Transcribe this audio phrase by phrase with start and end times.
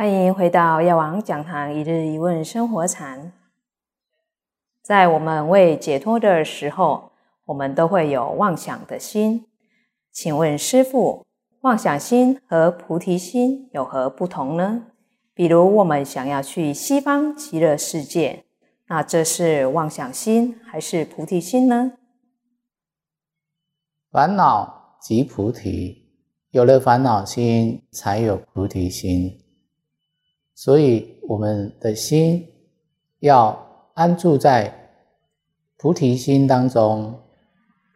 [0.00, 3.34] 欢迎回到药王讲堂一日一问生活禅。
[4.82, 7.12] 在我们未解脱的时候，
[7.44, 9.44] 我们都会有妄想的心。
[10.10, 11.26] 请问师父，
[11.60, 14.86] 妄想心和菩提心有何不同呢？
[15.34, 18.46] 比如我们想要去西方极乐世界，
[18.86, 21.92] 那这是妄想心还是菩提心呢？
[24.10, 26.06] 烦恼即菩提，
[26.52, 29.39] 有了烦恼心，才有菩提心。
[30.60, 32.46] 所以，我们的心
[33.20, 34.70] 要安住在
[35.78, 37.18] 菩提心当中，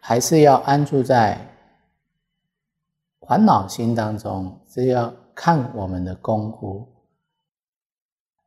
[0.01, 1.39] 还是要安住在
[3.21, 4.59] 烦恼心当中？
[4.67, 6.89] 这要看我们的功夫。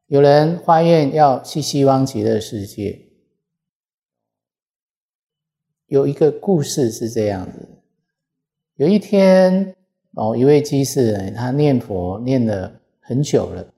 [0.07, 2.99] 有人发愿要去西方极乐世界，
[5.85, 7.69] 有一个故事是这样子：
[8.77, 9.75] 有一天，
[10.15, 13.75] 哦，一位居士，他念佛念了很久了。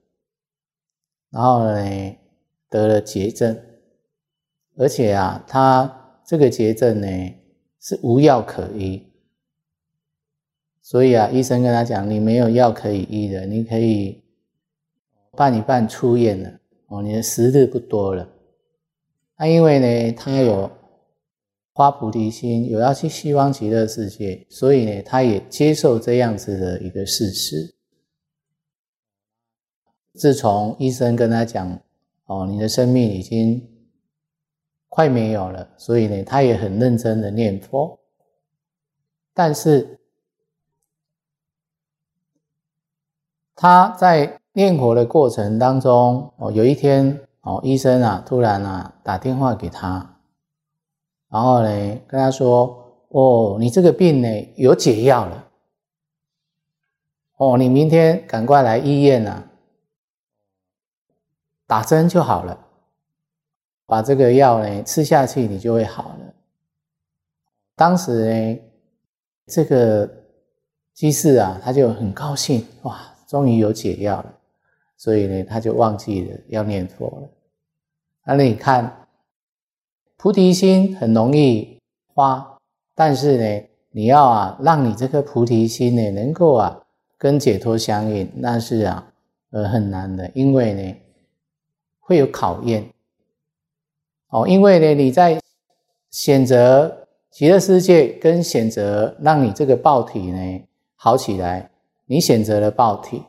[1.30, 2.16] 然后呢，
[2.68, 3.56] 得了结症，
[4.76, 7.34] 而且啊，他这个结症呢
[7.80, 9.02] 是无药可医，
[10.82, 14.22] 所以啊，医生跟他讲，你没有药可以医的，你可以
[15.36, 16.50] 办一办出院了
[16.88, 18.28] 哦，你的时日不多了。
[19.38, 20.70] 那因为呢，他有
[21.74, 27.74] 发菩提心，有要去西方极乐世界，所以呢，他也接受这样子的一个事实。
[30.14, 31.78] 自从医生跟他讲
[32.26, 33.68] ：“哦，你的生命已经
[34.88, 37.98] 快没有了。”所以呢，他也很认真的念佛。
[39.32, 40.00] 但是
[43.54, 50.18] 他在念佛的过程当中，哦，有一天，哦，医生啊，突然啊打电话给他，
[51.28, 51.68] 然后呢
[52.08, 55.46] 跟他说：“哦，你这个病呢有解药了。
[57.36, 59.46] 哦，你明天赶快来医院啊。”
[61.70, 62.58] 打针就好了，
[63.86, 66.34] 把这个药呢吃下去，你就会好了。
[67.76, 68.60] 当时呢，
[69.46, 70.10] 这个
[70.94, 74.34] 居士啊，他就很高兴，哇，终于有解药了，
[74.96, 77.28] 所以呢，他就忘记了要念佛了。
[78.24, 79.06] 那你看，
[80.16, 81.78] 菩提心很容易
[82.16, 82.58] 发，
[82.96, 86.82] 但是呢，你要啊，让你这颗菩提心呢，能够啊，
[87.16, 89.12] 跟解脱相应，那是啊，
[89.52, 90.96] 呃，很难的，因为呢。
[92.10, 92.84] 会有考验
[94.30, 95.40] 哦，因为呢，你在
[96.10, 100.60] 选择极乐世界跟选择让你这个报体呢
[100.96, 101.70] 好起来，
[102.06, 103.22] 你选择了报体，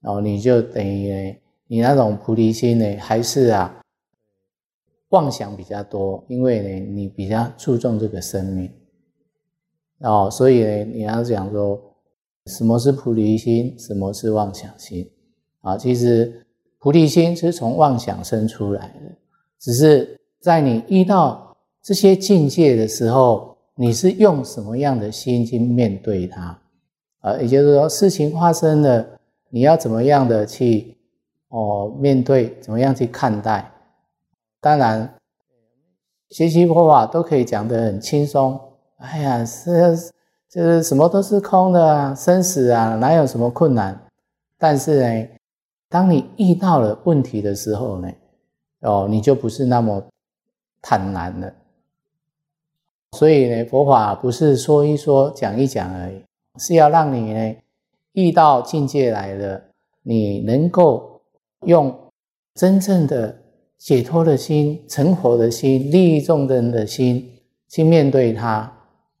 [0.00, 3.82] 然后你就等于呢，你那种菩提心呢还是啊
[5.08, 8.72] 妄想比较多，因为呢你比较注重这个生命
[9.98, 11.82] 哦，所以呢你要讲说
[12.46, 15.10] 什么是菩提心，什么是妄想心
[15.60, 16.44] 啊，其实。
[16.80, 19.16] 菩提心是从妄想生出来的，
[19.58, 26.56] 只是在你遇到这些境界的时候，你是用什么样的心去面对它？
[27.20, 29.04] 啊，也就是说，事情发生了，
[29.50, 30.96] 你要怎么样的去
[31.48, 32.56] 哦面对？
[32.60, 33.68] 怎么样去看待？
[34.60, 35.14] 当然，
[36.30, 38.58] 学习佛法都可以讲得很轻松。
[38.98, 39.96] 哎呀，是
[40.48, 44.00] 就是什么都是空的啊，生死啊，哪有什么困难？
[44.56, 45.28] 但是呢？
[45.88, 48.12] 当你遇到了问题的时候呢，
[48.80, 50.04] 哦，你就不是那么
[50.82, 51.52] 坦然了。
[53.12, 56.22] 所以呢，佛法不是说一说、讲一讲而已，
[56.58, 57.56] 是要让你呢
[58.12, 59.62] 遇到境界来了，
[60.02, 61.22] 你能够
[61.62, 61.98] 用
[62.54, 63.34] 真正的
[63.78, 68.70] 解脱的心、成佛的心、利益众生的心去面对它，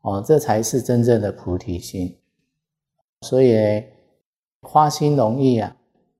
[0.02, 2.14] 哦，这才是真正的菩提心。
[3.22, 3.84] 所以呢，
[4.60, 5.74] 花心容易啊。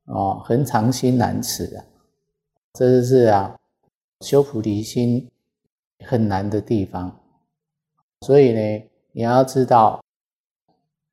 [0.09, 1.85] 哦，恒常心难持啊，
[2.73, 3.57] 这就是啊，
[4.23, 5.31] 修菩提心
[6.05, 7.21] 很难的地方。
[8.23, 10.03] 所以呢，你要知道，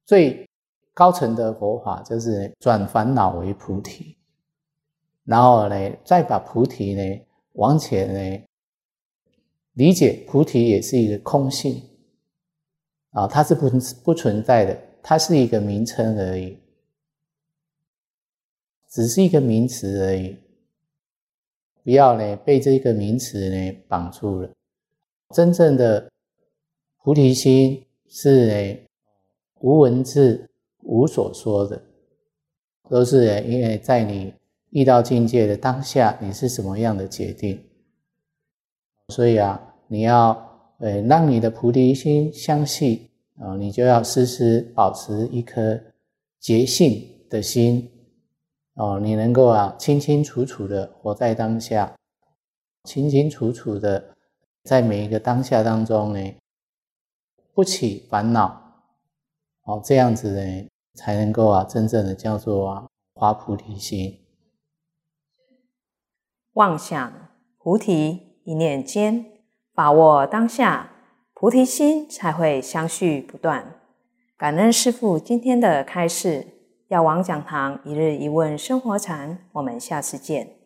[0.06, 0.50] 最
[0.94, 4.16] 高层的佛法就是转烦恼为菩提，
[5.26, 7.22] 然后呢，再把菩提呢
[7.54, 8.44] 往前呢
[9.74, 11.84] 理解，菩提也是一个空性
[13.12, 13.70] 啊，它是不
[14.04, 16.58] 不存在的，它是一个名称而已。
[18.96, 20.38] 只是一个名词而已，
[21.84, 24.50] 不要呢被这个名词呢绑住了。
[25.36, 26.10] 真正的
[27.04, 28.80] 菩提心是呢
[29.60, 30.50] 无文字、
[30.84, 31.84] 无所说的，
[32.90, 34.34] 都是因为在你
[34.70, 37.62] 遇到境界的当下，你是什么样的决定。
[39.10, 40.30] 所以啊，你要
[40.80, 43.10] 呃让你的菩提心相信
[43.40, 45.78] 啊，你就要时时保持一颗
[46.40, 47.92] 觉性的心。
[48.76, 51.96] 哦，你能够啊清清楚楚的活在当下，
[52.84, 54.16] 清清楚楚的
[54.64, 56.36] 在每一个当下当中呢，
[57.54, 58.84] 不起烦恼，
[59.64, 64.20] 哦，这样子呢才能够啊真正的叫做啊发菩提心。
[66.54, 69.26] 妄想菩提一念间，
[69.74, 70.92] 把握当下，
[71.34, 73.80] 菩提心才会相续不断。
[74.38, 76.55] 感恩师父今天的开示，
[76.90, 80.65] 药王讲堂一日一问生活禅，我们下次见。